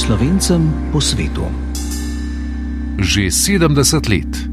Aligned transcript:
slovencem 0.00 0.72
po 0.88 0.96
svetu. 0.96 1.44
Že 2.96 3.28
70 3.28 4.08
let. 4.08 4.49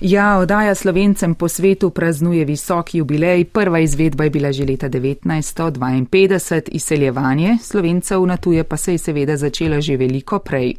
Ja, 0.00 0.38
oddaja 0.38 0.74
slovencem 0.74 1.34
po 1.34 1.48
svetu 1.48 1.90
praznuje 1.90 2.44
visoki 2.44 2.98
jubilej. 2.98 3.44
Prva 3.44 3.78
izvedba 3.78 4.24
je 4.24 4.30
bila 4.30 4.52
že 4.52 4.64
leta 4.64 4.88
1952, 4.88 6.68
izseljevanje 6.72 7.58
slovencev 7.62 8.26
na 8.26 8.36
tuje 8.36 8.64
pa 8.64 8.76
se 8.76 8.92
je 8.92 8.98
seveda 8.98 9.36
začelo 9.36 9.80
že 9.80 9.96
veliko 9.96 10.38
prej. 10.38 10.74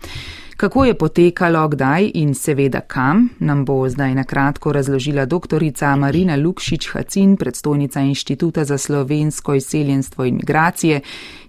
Kako 0.58 0.86
je 0.86 0.94
potekalo, 0.94 1.68
kdaj 1.68 2.12
in 2.14 2.34
seveda 2.34 2.82
kam, 2.82 3.30
nam 3.40 3.66
bo 3.66 3.90
zdaj 3.90 4.16
na 4.16 4.24
kratko 4.24 4.74
razložila 4.74 5.26
doktorica 5.26 5.96
Marina 5.96 6.38
Lukšič-Hacin, 6.38 7.38
predstojnica 7.38 8.00
Inštituta 8.00 8.66
za 8.66 8.78
slovensko 8.78 9.54
izseljenstvo 9.54 10.26
in 10.26 10.36
migracije, 10.36 11.02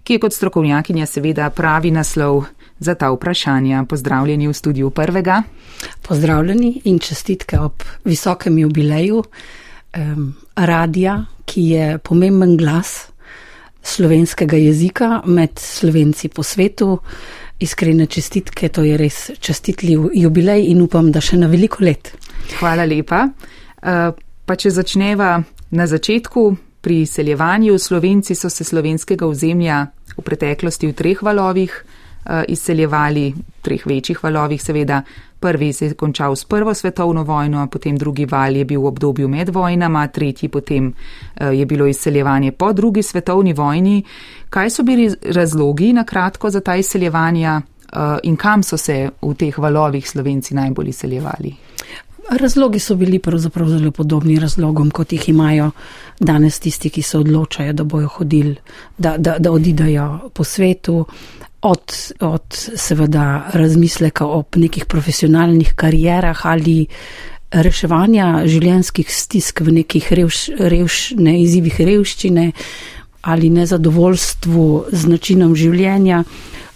ki 0.02 0.12
je 0.12 0.18
kot 0.18 0.32
strokovnjakinja 0.32 1.06
seveda 1.06 1.50
pravi 1.50 1.90
naslov 1.90 2.44
za 2.82 2.94
ta 2.94 3.10
vprašanja. 3.12 3.84
Pozdravljeni 3.88 4.48
v 4.48 4.54
studiu 4.54 4.90
prvega. 4.90 5.42
Pozdravljeni 6.02 6.80
in 6.84 6.98
čestitke 6.98 7.58
ob 7.58 7.82
visokem 8.04 8.58
jubileju 8.58 9.22
um, 9.22 10.34
radija, 10.56 11.24
ki 11.44 11.62
je 11.68 11.98
pomemben 11.98 12.56
glas 12.56 13.12
slovenskega 13.82 14.56
jezika 14.56 15.22
med 15.26 15.58
slovenci 15.58 16.28
po 16.28 16.42
svetu 16.42 16.98
iskrene 17.58 18.06
čestitke, 18.06 18.68
to 18.68 18.82
je 18.84 18.96
res 18.98 19.30
čestitljiv 19.40 20.10
jubilej 20.14 20.66
in 20.70 20.82
upam, 20.82 21.12
da 21.12 21.20
še 21.22 21.38
na 21.38 21.50
veliko 21.50 21.84
let. 21.84 22.12
Hvala 22.58 22.86
lepa. 22.86 23.26
Eh, 23.82 24.10
pa 24.46 24.56
če 24.58 24.70
začneva 24.70 25.36
na 25.70 25.86
začetku, 25.86 26.56
pri 26.82 27.06
seljevanju 27.06 27.78
Slovenci 27.78 28.34
so 28.34 28.50
se 28.50 28.64
slovenskega 28.66 29.26
ozemlja 29.26 29.84
v 30.16 30.22
preteklosti 30.26 30.88
v 30.90 30.96
treh 30.98 31.20
valovih 31.22 31.76
izseljevali, 32.48 33.32
v 33.32 33.62
treh 33.62 33.86
večjih 33.86 34.24
valovih 34.24 34.62
seveda. 34.62 35.02
Prvi 35.40 35.72
se 35.72 35.86
je 35.86 35.94
končal 35.94 36.36
s 36.36 36.44
prvo 36.44 36.74
svetovno 36.74 37.22
vojno, 37.22 37.66
potem 37.66 37.96
drugi 37.96 38.24
val 38.30 38.56
je 38.56 38.64
bil 38.64 38.80
v 38.80 38.86
obdobju 38.86 39.28
med 39.28 39.48
vojnama, 39.48 40.06
tretji 40.06 40.48
potem 40.48 40.92
eh, 40.92 41.50
je 41.54 41.66
bilo 41.66 41.86
izseljevanje 41.86 42.52
po 42.52 42.72
drugi 42.72 43.02
svetovni 43.02 43.52
vojni. 43.52 44.04
Kaj 44.50 44.70
so 44.70 44.82
bili 44.82 45.10
razlogi 45.22 45.92
na 45.92 46.04
kratko 46.04 46.50
za 46.50 46.60
ta 46.60 46.76
izseljevanja 46.76 47.62
uh, 47.92 48.18
in 48.22 48.36
kam 48.36 48.62
so 48.62 48.76
se 48.76 49.10
v 49.22 49.34
teh 49.34 49.58
valovih 49.58 50.08
slovenci 50.08 50.54
najbolj 50.54 50.88
izseljevali? 50.88 51.54
Razlogi 52.30 52.78
so 52.78 52.94
bili 52.94 53.18
pravzaprav 53.18 53.68
zelo 53.68 53.90
podobni 53.90 54.38
razlogom, 54.38 54.90
kot 54.90 55.12
jih 55.12 55.28
imajo 55.28 55.70
danes 56.20 56.60
tisti, 56.60 56.90
ki 56.90 57.02
se 57.02 57.18
odločajo, 57.18 57.72
da 57.72 57.84
bojo 57.84 58.08
hodili, 58.08 58.56
da, 58.98 59.16
da, 59.18 59.38
da 59.38 59.52
odidajo 59.52 60.30
po 60.34 60.44
svetu, 60.44 61.04
od, 61.62 62.12
od 62.20 62.42
seveda 62.76 63.50
razmisleka 63.52 64.26
o 64.26 64.44
nekih 64.56 64.84
profesionalnih 64.84 65.72
karjerah 65.76 66.46
ali 66.46 66.86
reševanja 67.52 68.46
življenjskih 68.48 69.12
stisk 69.12 69.60
v 69.60 69.76
nekih 69.82 70.08
revš, 70.12 70.46
revš, 70.58 70.98
ne, 71.20 71.36
izzivih 71.42 71.80
revščine, 71.80 72.50
ali 73.22 73.50
nezadovoljstvu 73.52 74.66
z 74.90 75.10
načinom 75.12 75.54
življenja, 75.54 76.22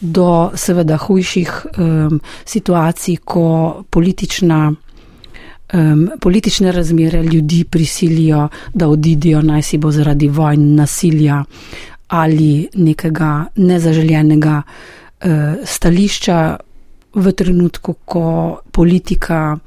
do 0.00 0.52
seveda 0.54 0.98
hujših 1.00 1.52
um, 1.80 2.18
situacij, 2.44 3.16
ko 3.24 3.46
politična, 3.90 4.60
um, 4.68 6.02
politične 6.20 6.72
razmere 6.76 7.22
ljudi 7.24 7.64
prisilijo, 7.64 8.48
da 8.74 8.90
odidijo, 8.92 9.40
naj 9.42 9.64
si 9.64 9.80
bo 9.80 9.90
zaradi 9.90 10.28
vojn, 10.28 10.74
nasilja 10.76 11.40
ali 12.08 12.68
nekega 12.74 13.46
nezaželjenega 13.56 14.62
uh, 14.62 15.30
stališča 15.64 16.56
v 17.16 17.32
trenutku, 17.32 17.94
ko 18.04 18.24
politika 18.72 19.58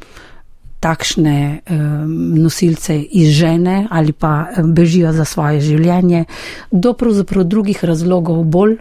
takšne 0.80 1.60
um, 1.60 2.36
nosilce 2.40 2.96
izžene 3.02 3.88
ali 3.90 4.14
pa 4.14 4.48
bežijo 4.64 5.12
za 5.14 5.26
svoje 5.26 5.62
življenje, 5.62 6.26
do 6.72 6.94
pravzaprav 6.94 7.44
drugih 7.44 7.84
razlogov 7.84 8.44
bolj 8.44 8.78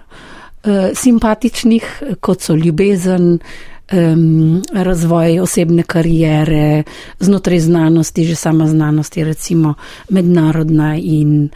simpatičnih, 0.95 1.85
kot 2.21 2.43
so 2.43 2.55
ljubezen, 2.59 3.39
razvoj 4.73 5.41
osebne 5.41 5.83
karijere, 5.83 6.83
znotraj 7.21 7.61
znanosti, 7.61 8.25
že 8.25 8.35
sama 8.35 8.67
znanost 8.69 9.17
je 9.17 9.25
recimo 9.25 9.75
mednarodna 10.11 10.97
in 10.97 11.49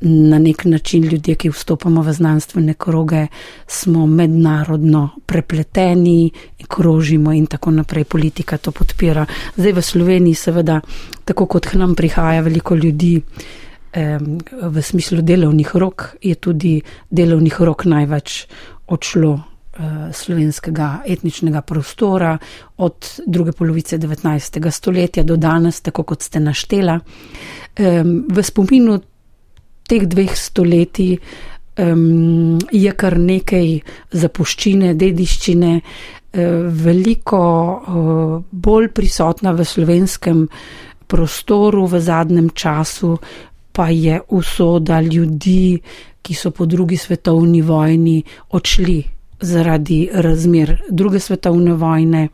na 0.00 0.38
nek 0.38 0.64
način 0.64 1.04
ljudje, 1.04 1.34
ki 1.34 1.50
vstopamo 1.50 2.02
v 2.02 2.12
znanstvene 2.12 2.74
kroge, 2.74 3.26
smo 3.66 4.06
mednarodno 4.06 5.08
prepleteni, 5.26 6.30
krožimo 6.68 7.32
in 7.32 7.46
tako 7.46 7.70
naprej. 7.70 8.04
Politika 8.04 8.58
to 8.58 8.72
podpira. 8.72 9.26
Zdaj 9.56 9.72
v 9.72 9.82
Sloveniji, 9.82 10.34
seveda, 10.34 10.80
tako 11.24 11.46
kot 11.46 11.66
k 11.66 11.74
nam 11.74 11.94
prihaja 11.94 12.40
veliko 12.40 12.74
ljudi. 12.74 13.20
V 14.62 14.82
smislu 14.82 15.22
delovnih 15.22 15.76
rok 15.76 16.16
je 16.22 16.34
tudi 16.34 16.80
delovnih 17.10 17.60
rok 17.60 17.84
največ 17.84 18.46
odšlo 18.86 19.32
eh, 19.34 19.82
slovenskega 20.12 21.04
etničnega 21.06 21.62
prostora 21.62 22.38
od 22.76 23.20
druge 23.26 23.52
polovice 23.52 23.98
19. 23.98 24.70
stoletja 24.70 25.22
do 25.22 25.36
danes, 25.36 25.80
tako 25.80 26.02
kot 26.02 26.22
ste 26.22 26.40
naštela. 26.40 26.98
V 28.34 28.42
spominu 28.42 28.98
teh 29.88 30.06
dveh 30.06 30.32
stoletij 30.36 31.18
um, 31.76 32.58
je 32.72 32.92
kar 32.96 33.18
nekaj 33.18 33.68
zapuščine, 34.12 34.94
dediščine, 34.94 35.72
uh, 35.80 36.66
veliko 36.84 37.42
uh, 37.42 38.36
bolj 38.50 38.90
prisotna 38.94 39.52
v 39.52 39.66
slovenskem 39.66 40.46
prostoru 41.06 41.86
v 41.86 42.00
zadnjem 42.00 42.50
času, 42.54 43.16
pa 43.74 43.88
je 43.90 44.20
usoda 44.28 45.00
ljudi, 45.00 45.80
ki 46.24 46.34
so 46.34 46.50
po 46.50 46.64
drugi 46.66 46.96
svetovni 46.96 47.60
vojni 47.62 48.22
odšli 48.56 49.02
zaradi 49.44 50.08
razmer 50.12 50.78
druge 50.88 51.20
svetovne 51.20 51.74
vojne, 51.74 52.28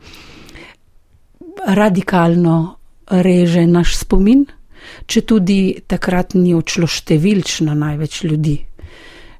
radikalno 1.67 2.75
reže 3.11 3.65
naš 3.67 3.97
spomin 3.97 4.45
če 5.05 5.21
tudi 5.21 5.61
takrat 5.87 6.35
ni 6.35 6.53
odšlo 6.57 6.87
številčno 6.87 7.75
največ 7.77 8.23
ljudi. 8.23 8.57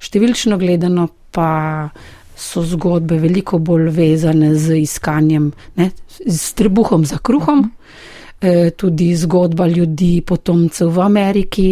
Številčno 0.01 0.57
gledano 0.57 1.07
pa 1.31 1.91
so 2.41 2.63
zgodbe 2.65 3.19
veliko 3.21 3.59
bolj 3.61 3.91
vezane 3.93 4.55
z 4.55 4.81
iskanjem, 4.81 5.51
ne, 5.77 5.91
s 6.25 6.53
trebuhom 6.57 7.05
za 7.05 7.21
kruhom, 7.21 7.67
e, 8.41 8.71
tudi 8.71 9.13
zgodba 9.15 9.67
ljudi, 9.67 10.21
potomcev 10.25 10.89
v 10.89 11.05
Ameriki. 11.05 11.69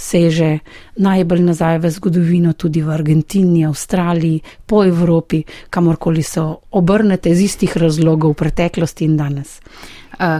Seže 0.00 0.62
najbolj 0.96 1.42
nazaj 1.44 1.78
v 1.82 1.90
zgodovino, 1.92 2.54
tudi 2.56 2.80
v 2.80 2.88
Argentini, 2.88 3.66
Avstraliji, 3.68 4.40
po 4.64 4.80
Evropi, 4.84 5.42
kamorkoli 5.68 6.22
se 6.24 6.40
obrnete 6.70 7.30
iz 7.30 7.42
istih 7.44 7.76
razlogov 7.76 8.32
v 8.32 8.38
preteklosti 8.40 9.04
in 9.04 9.18
danes. 9.20 9.60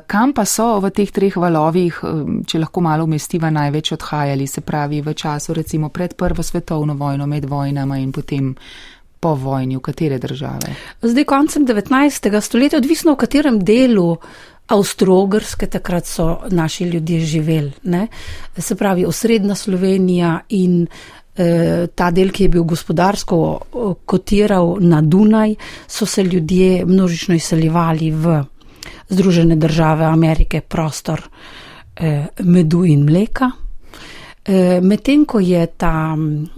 Kam 0.07 0.33
pa 0.37 0.45
so 0.45 0.77
v 0.81 0.91
teh 0.93 1.09
treh 1.09 1.33
valovih, 1.33 2.01
eh, 2.05 2.45
če 2.45 2.59
lahko 2.61 2.81
malo 2.85 3.05
umestiva, 3.05 3.51
največ 3.51 3.93
odhajali, 3.97 4.47
se 4.47 4.61
pravi 4.61 5.01
v 5.01 5.15
času 5.15 5.55
recimo 5.55 5.89
pred 5.89 6.15
Prvo 6.15 6.43
svetovno 6.43 6.95
vojno, 6.95 7.27
med 7.27 7.45
vojnama 7.45 7.97
in 7.99 8.13
potem 8.13 8.55
po 9.21 9.35
vojni, 9.35 9.77
v 9.77 9.81
katere 9.81 10.19
države? 10.19 10.77
Zdaj 11.03 11.25
koncem 11.25 11.67
19. 11.67 12.41
stoletja, 12.41 12.79
odvisno 12.79 13.13
v 13.13 13.17
katerem 13.17 13.65
delu. 13.65 14.17
Avstro-ogrske 14.71 15.67
takrat 15.67 16.07
so 16.07 16.47
naši 16.51 16.85
ljudje 16.85 17.21
živeli, 17.21 17.73
ne? 17.83 18.07
se 18.57 18.77
pravi 18.77 19.05
osrednja 19.05 19.55
Slovenija 19.55 20.41
in 20.49 20.87
e, 21.37 21.87
ta 21.95 22.11
del, 22.11 22.31
ki 22.31 22.45
je 22.45 22.49
bil 22.49 22.63
gospodarsko 22.63 23.41
kotiral 24.07 24.77
na 24.81 25.01
Dunaj, 25.03 25.57
so 25.89 26.07
se 26.07 26.23
ljudje 26.23 26.87
množično 26.87 27.35
izseljevali 27.35 28.11
v 28.11 28.45
Združene 29.11 29.57
države 29.57 30.05
Amerike 30.05 30.61
prostor 30.61 31.23
eh, 31.97 32.27
medu 32.39 32.85
in 32.85 33.05
mleka. 33.05 33.51
Eh, 34.45 34.81
Medtem 34.83 35.25
ko 35.25 35.41
je 35.41 35.67
ta 35.67 36.17
mm, 36.17 36.49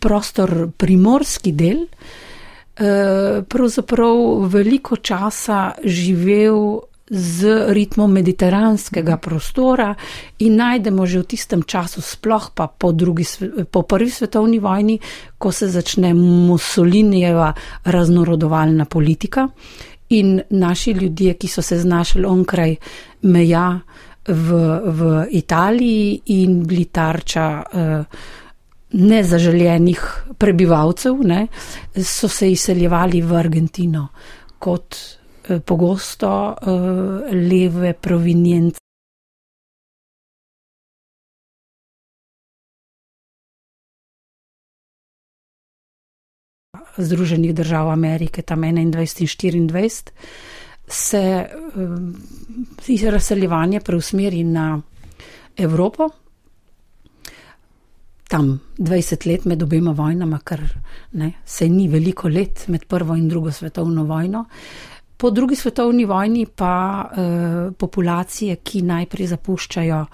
prostor 0.00 0.68
primorski 0.76 1.52
del, 1.52 1.86
eh, 1.86 3.42
pravzaprav 3.48 4.46
veliko 4.48 4.96
časa 4.96 5.72
živel 5.84 6.80
z 7.06 7.70
ritmom 7.70 8.10
mediteranskega 8.12 9.16
prostora 9.16 9.94
in 10.42 10.56
najdemo 10.58 11.06
že 11.06 11.22
v 11.22 11.26
tistem 11.26 11.62
času, 11.62 12.02
sploh 12.02 12.50
pa 12.50 12.66
po, 12.66 12.90
drugi, 12.90 13.22
po 13.70 13.82
prvi 13.82 14.10
svetovni 14.10 14.58
vojni, 14.58 14.98
ko 15.38 15.52
se 15.52 15.70
začne 15.70 16.14
Mussolinijeva 16.14 17.54
raznorodovalna 17.84 18.84
politika 18.90 19.48
in 20.08 20.40
naši 20.50 20.90
ljudje, 20.90 21.34
ki 21.34 21.48
so 21.48 21.62
se 21.62 21.78
znašli 21.78 22.24
onkraj 22.24 22.76
meja 23.22 23.80
v, 24.28 24.80
v 24.84 25.26
Italiji 25.30 26.20
in 26.26 26.62
bili 26.66 26.84
tarča 26.84 27.62
uh, 27.62 28.04
nezaželenih 28.92 30.00
prebivalcev, 30.38 31.20
ne, 31.26 31.46
so 31.96 32.28
se 32.28 32.50
izseljevali 32.50 33.22
v 33.22 33.36
Argentino 33.36 34.08
kot 34.58 34.96
eh, 34.96 35.60
pogosto 35.60 36.32
eh, 36.54 37.34
leve 37.34 37.92
provenience. 37.92 38.80
Združenih 46.98 47.54
držav 47.54 47.90
Amerike, 47.90 48.42
tam 48.42 48.60
21 48.60 49.56
in 49.56 49.68
24, 49.68 50.10
se 50.88 51.46
uh, 53.04 53.10
razseljevanje 53.10 53.80
preusmeri 53.80 54.44
na 54.44 54.80
Evropo, 55.56 56.08
tam 58.28 58.60
20 58.78 59.26
let 59.26 59.44
med 59.44 59.62
obema 59.62 59.90
vojnama, 59.90 60.38
kar 60.38 60.60
ne, 61.12 61.32
se 61.44 61.68
ni 61.68 61.88
veliko 61.88 62.28
let 62.28 62.68
med 62.68 62.84
prvo 62.84 63.14
in 63.16 63.28
drugo 63.28 63.52
svetovno 63.52 64.04
vojno. 64.04 64.44
Po 65.16 65.30
drugi 65.30 65.56
svetovni 65.56 66.04
vojni 66.04 66.46
pa 66.46 67.04
uh, 67.10 67.74
populacije, 67.78 68.56
ki 68.56 68.82
najprej 68.82 69.26
zapuščajo 69.26 70.04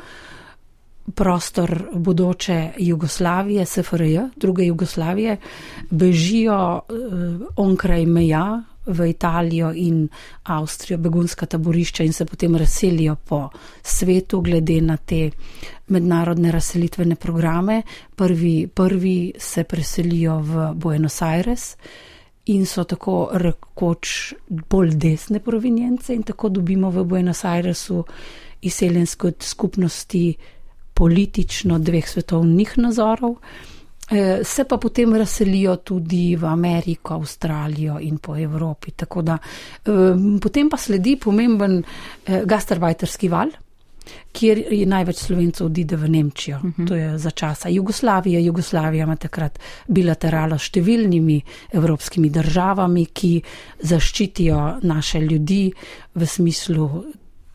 prostor 1.14 1.88
bodoče 1.94 2.70
Jugoslavije, 2.78 3.66
SFRJ, 3.66 4.18
druge 4.36 4.64
Jugoslavije, 4.64 5.36
bežijo 5.90 6.74
uh, 6.76 7.46
onkraj 7.56 8.06
meja 8.06 8.62
v 8.86 9.10
Italijo 9.10 9.72
in 9.74 10.08
Avstrijo, 10.42 10.98
begunska 10.98 11.46
taborišča 11.46 12.04
in 12.04 12.12
se 12.12 12.24
potem 12.24 12.56
razselijo 12.56 13.16
po 13.16 13.48
svetu, 13.82 14.40
glede 14.40 14.80
na 14.80 14.96
te 14.96 15.30
mednarodne 15.88 16.52
razselitvene 16.52 17.14
programe. 17.16 17.82
Prvi, 18.16 18.66
prvi 18.66 19.32
se 19.38 19.64
preselijo 19.64 20.38
v 20.38 20.72
Buenos 20.74 21.22
Aires 21.22 21.76
in 22.46 22.66
so 22.66 22.84
tako 22.84 23.28
rekoč 23.32 24.34
bolj 24.48 24.94
desne 24.94 25.40
provenjence, 25.40 26.14
in 26.14 26.22
tako 26.22 26.48
dobimo 26.48 26.90
v 26.90 27.04
Buenos 27.04 27.44
Airesu 27.44 28.04
izseljenske 28.62 29.32
skupnosti 29.40 30.34
politično 31.02 31.80
dveh 31.82 32.08
svetovnih 32.08 32.76
nazorov. 32.78 33.36
Eh, 34.10 34.44
se 34.44 34.64
pa 34.64 34.76
potem 34.76 35.14
razselijo 35.14 35.76
tudi 35.76 36.36
v 36.36 36.44
Ameriko, 36.46 37.14
Avstralijo 37.14 37.98
in 38.00 38.18
po 38.18 38.36
Evropi. 38.36 38.92
Da, 39.22 39.38
eh, 39.38 39.90
potem 40.40 40.68
pa 40.68 40.76
sledi 40.76 41.16
pomemben 41.16 41.82
eh, 41.82 42.42
gastarbeiterski 42.44 43.28
val, 43.28 43.50
kjer 44.32 44.58
je 44.70 44.86
največ 44.86 45.16
slovencev 45.16 45.66
odide 45.66 45.96
v 45.96 46.08
Nemčijo. 46.08 46.56
Uh 46.56 46.64
mhm. 46.64 46.82
-huh. 46.82 46.88
To 46.88 46.94
je 46.94 47.18
za 47.18 47.30
časa 47.30 47.68
Jugoslavije. 47.68 48.44
Jugoslavija 48.44 49.04
ima 49.04 49.16
takrat 49.16 49.58
bilateralo 49.88 50.58
s 50.58 50.70
številnimi 50.70 51.40
evropskimi 51.72 52.30
državami, 52.30 53.06
ki 53.06 53.42
zaščitijo 53.80 54.78
naše 54.82 55.20
ljudi 55.20 55.72
v 56.14 56.26
smislu 56.26 57.04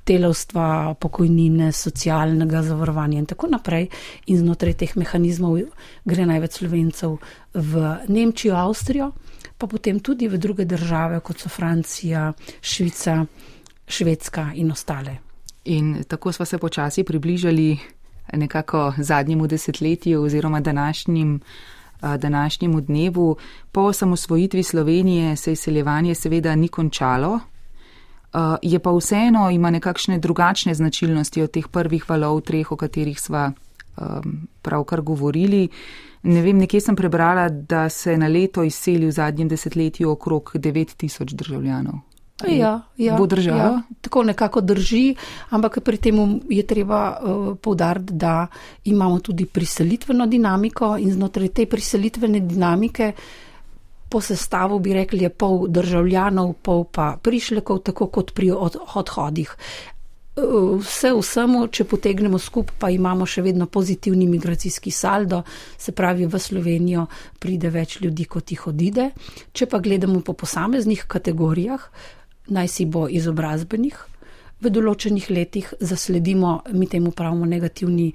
delavstva, 0.07 0.95
pokojnine, 0.99 1.71
socialnega 1.71 2.61
zavarovanja 2.63 3.19
in 3.19 3.25
tako 3.25 3.49
naprej. 3.51 3.89
In 4.27 4.39
znotraj 4.39 4.77
teh 4.79 4.95
mehanizmov 4.95 5.59
gre 6.05 6.25
največ 6.25 6.61
slovencev 6.61 7.17
v 7.53 7.83
Nemčijo, 8.07 8.55
Avstrijo, 8.55 9.11
pa 9.57 9.67
potem 9.67 9.99
tudi 9.99 10.27
v 10.27 10.37
druge 10.37 10.65
države, 10.65 11.19
kot 11.19 11.43
so 11.43 11.49
Francija, 11.49 12.31
Švica, 12.61 13.25
Švedska 13.87 14.51
in 14.55 14.71
ostale. 14.71 15.17
In 15.65 16.03
tako 16.07 16.31
smo 16.31 16.45
se 16.45 16.57
počasi 16.57 17.03
približali 17.03 17.77
nekako 18.33 18.93
zadnjemu 18.97 19.47
desetletju 19.47 20.23
oziroma 20.23 20.59
današnjim. 20.59 21.41
Današnjemu 22.01 22.81
dnevu 22.81 23.37
po 23.71 23.81
osamosvojitvi 23.81 24.63
Slovenije 24.63 25.35
se 25.35 25.51
izseljevanje 25.51 26.15
seveda 26.15 26.55
ni 26.55 26.67
končalo, 26.67 27.39
je 28.61 28.79
pa 28.79 28.91
vseeno, 28.91 29.49
ima 29.49 29.71
nekakšne 29.71 30.19
drugačne 30.19 30.73
značilnosti 30.73 31.41
od 31.41 31.51
teh 31.51 31.67
prvih 31.67 32.09
valov, 32.09 32.41
treh, 32.41 32.71
o 32.71 32.75
katerih 32.75 33.19
sva 33.19 33.51
um, 33.51 34.47
pravkar 34.61 35.01
govorili. 35.01 35.67
Ne 36.23 36.41
vem, 36.41 36.57
nekje 36.57 36.81
sem 36.81 36.95
prebrala, 36.95 37.49
da 37.49 37.89
se 37.89 38.17
na 38.17 38.27
leto 38.27 38.63
izseli 38.63 39.07
v 39.07 39.11
zadnjem 39.11 39.47
desetletju 39.47 40.11
okrog 40.11 40.51
9000 40.55 41.33
državljanov. 41.33 42.03
Ja, 42.47 42.81
ja, 42.97 43.15
bo 43.17 43.25
držalo? 43.25 43.57
Ja, 43.57 43.81
tako 44.01 44.23
nekako 44.23 44.61
drži, 44.61 45.15
ampak 45.49 45.79
pri 45.81 45.97
tem 45.97 46.41
je 46.49 46.63
treba 46.67 47.17
uh, 47.17 47.55
povdariti, 47.57 48.13
da 48.13 48.47
imamo 48.85 49.19
tudi 49.19 49.45
priselitveno 49.45 50.27
dinamiko 50.27 50.97
in 50.97 51.11
znotraj 51.11 51.47
te 51.47 51.65
priselitvene 51.65 52.39
dinamike 52.39 53.13
uh, 53.15 53.46
po 54.09 54.21
sestavu 54.21 54.79
bi 54.79 54.93
rekli, 54.93 55.23
je 55.23 55.29
pol 55.29 55.67
državljanov, 55.67 56.53
pol 56.63 56.85
pa 56.91 57.17
prišlekov, 57.21 57.83
tako 57.91 58.07
kot 58.07 58.33
pri 58.33 58.51
od, 58.51 58.79
odhodih. 58.95 59.53
Vse 60.37 61.11
vsemu, 61.17 61.63
če 61.73 61.87
potegnemo 61.89 62.37
skupaj, 62.37 62.77
pa 62.79 62.89
imamo 62.93 63.25
še 63.25 63.41
vedno 63.41 63.65
pozitivni 63.65 64.27
migracijski 64.29 64.93
saldo, 64.93 65.41
se 65.77 65.91
pravi, 65.91 66.27
v 66.29 66.39
Slovenijo 66.39 67.07
pride 67.39 67.71
več 67.73 67.97
ljudi, 68.01 68.27
kot 68.29 68.53
jih 68.53 68.67
odide. 68.69 69.09
Če 69.51 69.65
pa 69.65 69.81
gledamo 69.81 70.21
po 70.21 70.37
posameznih 70.37 71.07
kategorijah, 71.09 71.89
naj 72.53 72.69
si 72.69 72.85
bo 72.85 73.07
izobrazbenih, 73.09 73.97
v 74.61 74.69
določenih 74.73 75.29
letih 75.33 75.73
zasledimo, 75.81 76.61
mi 76.73 76.87
temu 76.89 77.11
pravimo, 77.11 77.45
negativni 77.45 78.11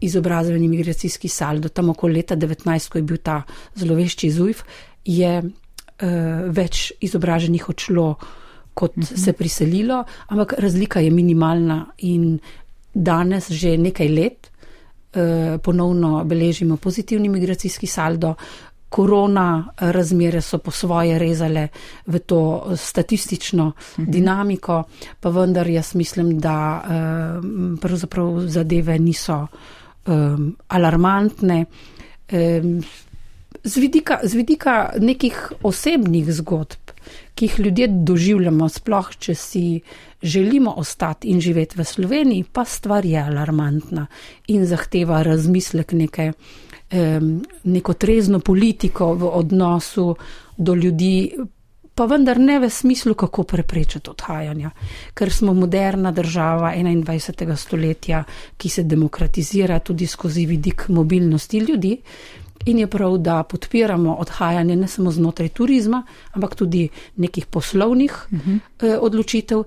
izobrazbeni 0.00 0.68
migracijski 0.68 1.28
saldo. 1.28 1.68
Tam 1.68 1.90
okoli 1.90 2.20
leta 2.20 2.36
19, 2.36 2.88
ko 2.90 2.98
je 2.98 3.06
bil 3.06 3.18
ta 3.22 3.42
zlovešči 3.74 4.30
ZUJF, 4.30 4.62
je 5.08 5.32
uh, 5.42 6.10
več 6.52 6.92
izobraženih 7.00 7.68
odšlo, 7.68 8.08
kot 8.74 8.92
uh 8.96 9.02
mhm. 9.02 9.14
-huh. 9.14 9.24
se 9.24 9.32
priselilo, 9.32 10.04
ampak 10.28 10.54
razlika 10.58 11.00
je 11.00 11.10
minimalna 11.10 11.86
in 11.98 12.38
danes 12.94 13.50
že 13.50 13.76
nekaj 13.76 14.08
let 14.08 14.50
uh, 14.50 15.60
ponovno 15.62 16.24
beležimo 16.24 16.76
pozitivni 16.76 17.28
migracijski 17.28 17.86
saldo. 17.86 18.34
Korona 18.88 19.68
razmere 19.78 20.40
so 20.40 20.58
po 20.58 20.70
svoje 20.70 21.18
rezale 21.18 21.68
v 22.06 22.18
to 22.18 22.72
statistično 22.76 23.66
uh 23.66 23.98
mhm. 23.98 24.06
-huh. 24.06 24.12
dinamiko, 24.12 24.84
pa 25.20 25.28
vendar 25.28 25.66
jaz 25.66 25.94
mislim, 25.94 26.38
da 26.38 26.82
uh, 26.84 27.78
pravzaprav 27.80 28.40
zadeve 28.46 28.98
niso 28.98 29.46
um, 30.06 30.56
alarmantne. 30.68 31.64
Um, 32.32 32.82
z 33.64 33.76
vidika, 33.76 34.20
z 34.22 34.34
vidika 34.34 34.90
nekih 34.98 35.52
osebnih 35.62 36.32
zgodb, 36.32 36.92
ki 37.34 37.44
jih 37.44 37.58
ljudje 37.60 37.88
doživljamo, 37.88 38.68
sploh 38.68 39.10
če 39.18 39.34
si 39.34 39.80
želimo 40.22 40.74
ostati 40.76 41.28
in 41.28 41.40
živeti 41.40 41.78
v 41.78 41.84
Sloveniji, 41.84 42.44
pa 42.52 42.64
stvar 42.64 43.06
je 43.06 43.20
alarmantna 43.20 44.06
in 44.48 44.66
zahteva 44.66 45.22
razmislek 45.22 45.92
neke, 45.92 46.32
neko 47.64 47.92
trezno 47.92 48.40
politiko 48.40 49.14
v 49.14 49.30
odnosu 49.32 50.16
do 50.56 50.74
ljudi. 50.74 51.30
Pa 51.94 52.06
vendar 52.06 52.38
ne 52.38 52.60
v 52.62 52.68
smislu, 52.70 53.14
kako 53.18 53.42
preprečiti 53.42 54.10
odhajanja, 54.10 54.70
ker 55.14 55.32
smo 55.34 55.54
moderna 55.54 56.12
država 56.14 56.70
21. 56.74 57.56
stoletja, 57.56 58.22
ki 58.56 58.68
se 58.68 58.82
demokratizira 58.82 59.78
tudi 59.78 60.06
skozi 60.06 60.46
vidik 60.46 60.88
mobilnosti 60.88 61.58
ljudi. 61.58 61.96
In 62.68 62.78
je 62.78 62.86
prav, 62.86 63.16
da 63.18 63.42
podpiramo 63.42 64.14
odhajanje 64.20 64.76
ne 64.76 64.88
samo 64.88 65.10
znotraj 65.10 65.48
turizma, 65.48 66.02
ampak 66.32 66.54
tudi 66.54 66.88
nekih 67.16 67.46
poslovnih 67.46 68.26
uh 68.32 68.38
-huh. 68.38 68.58
eh, 68.80 68.98
odločitev, 69.00 69.62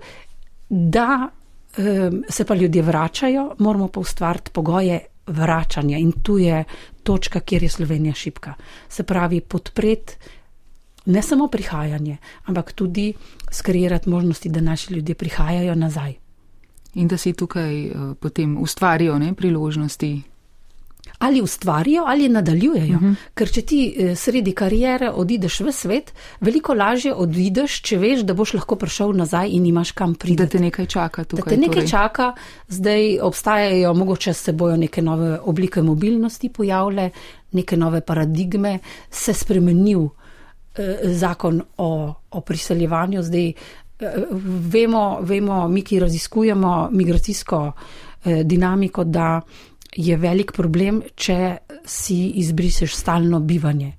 da 0.70 1.29
eh, 1.77 2.12
se 2.29 2.46
pa 2.46 2.55
ljudje 2.55 2.81
vračajo, 2.81 3.55
moramo 3.60 3.88
pa 3.88 4.00
ustvariti 4.00 4.51
pogoje 4.51 5.00
vračanja. 5.27 5.98
In 5.98 6.12
tu 6.12 6.38
je 6.38 6.63
točka, 7.03 7.39
kjer 7.39 7.63
je 7.63 7.70
Slovenija 7.70 8.13
šipka. 8.13 8.53
Se 8.89 9.03
pravi, 9.03 9.41
podpreti 9.41 10.13
ne 11.05 11.22
samo 11.22 11.48
prihajanje, 11.48 12.17
ampak 12.46 12.72
tudi 12.72 13.13
skreirati 13.51 14.10
možnosti, 14.10 14.50
da 14.50 14.62
naši 14.62 14.93
ljudje 14.93 15.15
prihajajo 15.15 15.75
nazaj. 15.75 16.13
In 16.93 17.08
da 17.08 17.17
si 17.17 17.34
tukaj 17.34 17.89
uh, 17.89 18.17
potem 18.20 18.58
ustvarijo 18.58 19.20
ne, 19.20 19.34
priložnosti 19.34 20.22
ali 21.21 21.41
ustvarijo 21.41 22.03
ali 22.07 22.29
nadaljujejo. 22.29 22.95
Uh 22.95 23.01
mhm. 23.01 23.11
-huh. 23.11 23.15
Ker 23.33 23.51
če 23.51 23.61
ti 23.61 23.95
eh, 23.97 24.15
sredi 24.15 24.51
karijere 24.51 25.09
odideš 25.09 25.59
v 25.59 25.71
svet, 25.71 26.13
veliko 26.39 26.73
lažje 26.73 27.13
odideš, 27.13 27.81
če 27.81 27.97
veš, 27.97 28.19
da 28.19 28.33
boš 28.33 28.53
lahko 28.53 28.75
prišel 28.75 29.13
nazaj 29.13 29.49
in 29.49 29.65
imaš 29.65 29.91
kam 29.91 30.15
priti. 30.15 30.35
Da 30.35 30.45
te 30.45 30.59
nekaj 30.59 30.85
čaka 30.85 31.23
tukaj. 31.23 31.43
Da 31.43 31.49
te 31.49 31.57
nekaj 31.57 31.75
torej. 31.75 31.89
čaka, 31.89 32.33
zdaj 32.67 33.19
obstajajo, 33.19 33.93
mogoče 33.93 34.33
se 34.33 34.51
bojo 34.51 34.77
neke 34.77 35.01
nove 35.01 35.39
oblike 35.39 35.81
mobilnosti 35.81 36.49
pojavile, 36.49 37.09
neke 37.51 37.77
nove 37.77 38.01
paradigme, 38.01 38.79
se 39.09 39.33
spremenil 39.33 40.07
eh, 40.75 40.97
zakon 41.03 41.61
o, 41.77 42.13
o 42.31 42.41
priseljevanju. 42.41 43.23
Zdaj 43.23 43.47
eh, 43.49 43.55
vemo, 44.73 45.19
vemo, 45.21 45.67
mi, 45.67 45.81
ki 45.81 45.99
raziskujemo 45.99 46.89
migracijsko 46.91 47.71
eh, 48.25 48.43
dinamiko, 48.43 49.03
da 49.03 49.41
je 49.95 50.17
velik 50.17 50.51
problem, 50.51 51.01
če 51.15 51.57
si 51.86 52.29
izbriseš 52.41 52.95
stalno 52.95 53.39
bivanje. 53.39 53.93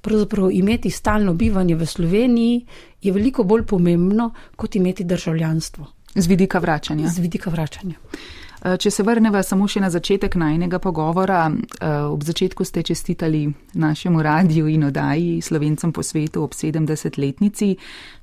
Pravzaprav 0.00 0.50
imeti 0.52 0.90
stalno 0.90 1.34
bivanje 1.34 1.74
v 1.74 1.86
Sloveniji 1.86 2.66
je 3.02 3.12
veliko 3.12 3.44
bolj 3.44 3.66
pomembno, 3.66 4.30
kot 4.56 4.76
imeti 4.76 5.04
državljanstvo. 5.04 5.86
Z 6.14 6.26
vidika 6.26 6.58
vračanja. 6.58 7.08
Z 7.08 7.18
vidika 7.18 7.50
vračanja. 7.50 7.94
Eh, 8.64 8.76
če 8.76 8.90
se 8.90 9.02
vrnemo 9.02 9.42
samo 9.42 9.68
še 9.68 9.80
na 9.80 9.90
začetek 9.90 10.36
najnega 10.40 10.78
pogovora, 10.78 11.50
eh, 11.50 11.88
ob 12.08 12.22
začetku 12.24 12.64
ste 12.64 12.82
čestitali 12.82 13.52
našemu 13.74 14.22
radiju 14.22 14.68
in 14.68 14.84
odaji 14.84 15.40
slovencem 15.42 15.92
po 15.92 16.02
svetu 16.02 16.44
ob 16.44 16.54
70-letnici. 16.54 17.76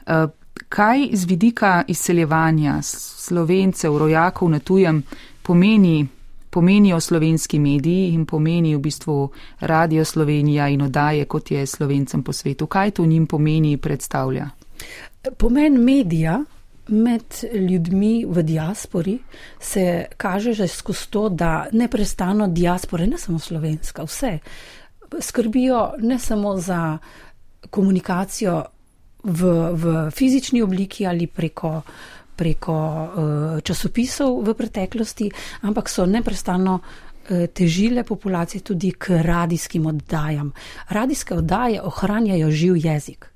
Eh, 0.08 0.28
kaj 0.70 1.10
z 1.14 1.26
vidika 1.26 1.84
izseljevanja 1.88 2.82
slovencev, 2.82 3.98
rojakov 3.98 4.50
na 4.50 4.60
tujem 4.60 5.04
pomeni 5.42 6.08
pomenijo 6.52 7.00
slovenski 7.00 7.60
mediji 7.60 8.14
in 8.14 8.26
pomeni 8.26 8.76
v 8.76 8.80
bistvu 8.80 9.30
Radio 9.60 10.06
Slovenija 10.06 10.68
in 10.68 10.82
odaje, 10.82 11.26
kot 11.26 11.52
je 11.52 11.66
slovencem 11.66 12.24
po 12.24 12.34
svetu. 12.34 12.68
Kaj 12.68 12.92
to 12.92 13.06
njim 13.06 13.28
pomeni 13.28 13.78
predstavlja? 13.78 14.50
Pomen 15.38 15.84
medija 15.84 16.44
med 16.88 17.24
ljudmi 17.70 18.26
v 18.28 18.44
diaspori 18.44 19.20
se 19.60 20.06
kaže 20.18 20.54
že 20.54 20.68
skozi 20.68 21.08
to, 21.10 21.30
da 21.30 21.68
neprestano 21.72 22.48
diaspore, 22.48 23.08
ne 23.08 23.18
samo 23.18 23.40
slovenska, 23.40 24.04
vse 24.04 24.40
skrbijo 25.20 25.94
ne 26.00 26.20
samo 26.20 26.58
za 26.58 26.98
komunikacijo 27.70 28.64
v, 29.24 29.72
v 29.74 30.12
fizični 30.12 30.62
obliki 30.62 31.06
ali 31.08 31.28
preko 31.28 31.82
preko 32.42 32.74
uh, 32.74 33.62
časopisov 33.62 34.42
v 34.42 34.58
preteklosti, 34.58 35.30
ampak 35.62 35.90
so 35.90 36.08
neprestano 36.10 36.80
uh, 36.82 37.46
težile 37.54 38.02
populacije 38.04 38.66
tudi 38.66 38.96
k 38.98 39.22
radijskim 39.22 39.86
oddajam. 39.86 40.50
Radijske 40.90 41.38
oddaje 41.38 41.82
ohranjajo 41.82 42.50
živ 42.50 42.82
jezik. 42.82 43.30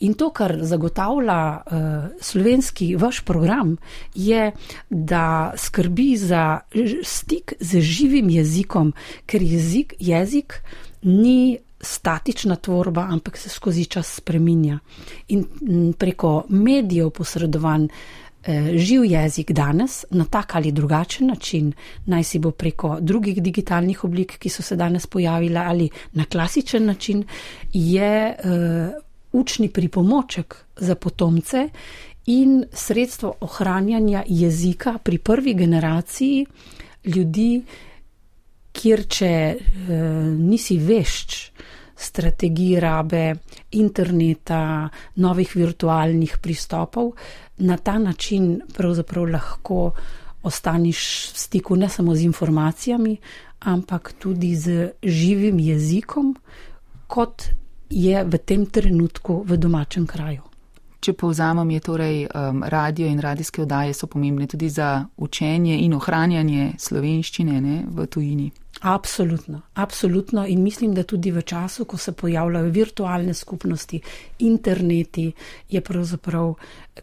In 0.00 0.14
to, 0.18 0.30
kar 0.32 0.56
zagotavlja 0.64 1.38
uh, 1.54 1.78
slovenski 2.20 2.96
vaš 2.96 3.20
program, 3.20 3.76
je, 4.14 4.52
da 4.90 5.52
skrbi 5.56 6.16
za 6.16 6.60
stik 7.04 7.52
z 7.60 7.80
živim 7.80 8.30
jezikom, 8.30 8.92
ker 9.26 9.42
jezik, 9.42 9.94
jezik 10.00 10.62
ni 11.02 11.58
statična 11.80 12.56
tvorba, 12.56 13.06
ampak 13.10 13.36
se 13.36 13.48
skozi 13.48 13.84
čas 13.84 14.16
spreminja. 14.18 14.78
In 15.28 15.44
preko 15.98 16.44
medijev 16.48 17.10
posredovan 17.10 17.86
Eh, 17.88 18.27
živ 18.76 19.04
jezik 19.04 19.50
danes 19.52 20.04
na 20.10 20.24
tak 20.24 20.54
ali 20.54 20.72
drugačen 20.72 21.26
način, 21.26 21.72
naj 22.06 22.24
si 22.24 22.38
bo 22.38 22.50
preko 22.50 22.96
drugih 23.00 23.42
digitalnih 23.42 24.04
oblik, 24.04 24.38
ki 24.38 24.48
so 24.48 24.62
se 24.62 24.76
danes 24.76 25.06
pojavile, 25.06 25.60
ali 25.60 25.88
na 26.12 26.24
klasičen 26.24 26.86
način, 26.86 27.24
je 27.72 28.36
uh, 28.38 29.02
učni 29.32 29.68
pripomoček 29.68 30.56
za 30.76 30.94
potomce 30.94 31.68
in 32.26 32.64
sredstvo 32.72 33.34
ohranjanja 33.40 34.22
jezika 34.28 34.98
pri 35.02 35.18
prvi 35.18 35.54
generaciji 35.54 36.46
ljudi, 37.04 37.62
kjer 38.72 39.06
če 39.08 39.56
uh, 39.56 39.92
nisi 40.38 40.78
vešč, 40.78 41.50
strategij 41.98 42.80
rabe 42.80 43.34
interneta, 43.70 44.88
novih 45.16 45.56
virtualnih 45.56 46.38
pristopov, 46.42 47.12
na 47.58 47.76
ta 47.76 47.98
način 47.98 48.60
pravzaprav 48.74 49.26
lahko 49.26 49.92
ostaniš 50.42 51.32
v 51.34 51.38
stiku 51.38 51.76
ne 51.76 51.88
samo 51.88 52.14
z 52.14 52.22
informacijami, 52.22 53.16
ampak 53.60 54.12
tudi 54.18 54.54
z 54.56 54.90
živim 55.02 55.58
jezikom, 55.58 56.36
kot 57.06 57.42
je 57.90 58.24
v 58.24 58.38
tem 58.38 58.66
trenutku 58.66 59.42
v 59.46 59.56
domačem 59.56 60.06
kraju. 60.06 60.42
Če 60.98 61.12
povzamem, 61.14 61.70
je 61.70 61.80
torej 61.80 62.16
um, 62.26 62.62
radio 62.66 63.06
in 63.06 63.20
radijske 63.22 63.62
oddaje 63.62 63.94
so 63.94 64.06
pomembne 64.10 64.46
tudi 64.46 64.68
za 64.68 65.06
učenje 65.16 65.78
in 65.78 65.94
ohranjanje 65.94 66.72
slovenščine 66.78 67.60
ne, 67.60 67.76
v 67.86 68.06
tujini. 68.06 68.50
Absolutno, 68.80 69.60
absolutno. 69.74 70.46
In 70.46 70.62
mislim, 70.62 70.94
da 70.94 71.02
tudi 71.02 71.30
v 71.30 71.42
času, 71.42 71.84
ko 71.84 71.96
se 71.96 72.12
pojavljajo 72.12 72.70
virtualne 72.70 73.34
skupnosti, 73.34 74.00
interneti, 74.38 75.32
je 75.68 75.80
pravzaprav 75.80 76.54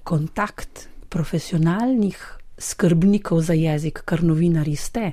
kontakt 0.04 0.88
profesionalnih 1.10 2.38
skrbnikov 2.58 3.42
za 3.42 3.54
jezik, 3.54 4.02
kar 4.06 4.24
novinari 4.24 4.76
ste, 4.76 5.12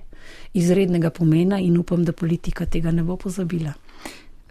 izrednega 0.54 1.10
pomena 1.10 1.58
in 1.58 1.78
upam, 1.78 2.04
da 2.04 2.12
politika 2.12 2.66
tega 2.66 2.90
ne 2.90 3.02
bo 3.02 3.16
pozabila. 3.16 3.72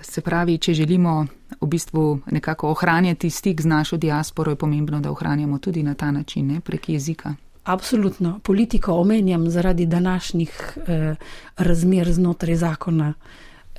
Se 0.01 0.21
pravi, 0.21 0.57
če 0.57 0.73
želimo 0.73 1.25
v 1.61 1.67
bistvu 1.67 2.19
nekako 2.31 2.71
ohranjati 2.71 3.29
stik 3.29 3.61
z 3.61 3.65
našo 3.65 3.97
diasporo, 3.97 4.51
je 4.51 4.55
pomembno, 4.55 4.99
da 4.99 5.11
ohranjamo 5.11 5.59
tudi 5.59 5.83
na 5.83 5.93
ta 5.93 6.11
način, 6.11 6.47
ne, 6.47 6.59
prek 6.61 6.89
jezika. 6.89 7.35
Absolutno. 7.71 8.39
Politiko 8.43 8.93
omenjam 8.93 9.49
zaradi 9.49 9.85
današnjih 9.85 10.77
eh, 10.87 11.15
razmer 11.57 12.11
znotraj 12.13 12.55
zakona 12.55 13.13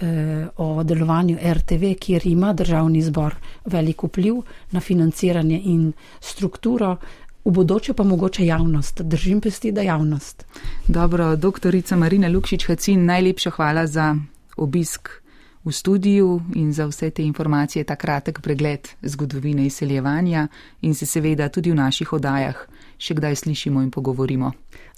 eh, 0.00 0.46
o 0.56 0.82
delovanju 0.82 1.38
RTV, 1.52 1.92
kjer 2.00 2.26
ima 2.26 2.52
državni 2.52 3.02
zbor 3.02 3.34
velik 3.64 4.02
vpliv 4.02 4.34
na 4.70 4.80
financiranje 4.80 5.60
in 5.64 5.92
strukturo. 6.20 6.96
V 7.44 7.50
bodoče 7.50 7.92
pa 7.92 8.02
mogoče 8.02 8.46
javnost, 8.46 9.02
držim 9.02 9.40
pesti, 9.40 9.72
da 9.72 9.82
javnost. 9.82 10.46
Dobro, 10.88 11.36
doktorica 11.36 11.96
Marina 11.96 12.28
Lukšič-Hacin, 12.28 13.04
najlepša 13.04 13.50
hvala 13.50 13.86
za 13.86 14.16
obisk 14.56 15.08
v 15.64 15.72
studiu 15.72 16.40
in 16.54 16.72
za 16.72 16.86
vse 16.86 17.10
te 17.10 17.22
informacije, 17.22 17.84
ta 17.84 17.96
kratek 17.96 18.40
pregled 18.40 18.88
zgodovine 19.02 19.66
izseljevanja 19.66 20.48
in 20.80 20.94
se 20.94 21.06
seveda 21.06 21.48
tudi 21.48 21.70
v 21.70 21.74
naših 21.74 22.12
odajah 22.12 22.66
še 23.02 23.18
kdaj 23.18 23.42
slišimo 23.42 23.82
in 23.82 23.90
pogovorimo. 23.90 24.52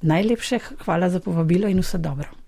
Najlepše 0.05 0.61
hvala 0.85 1.09
za 1.09 1.25
povabilo 1.25 1.69
in 1.69 1.81
vse 1.81 1.99
dobro. 1.99 2.44